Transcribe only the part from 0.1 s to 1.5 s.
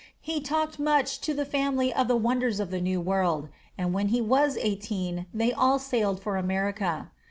He talked much to the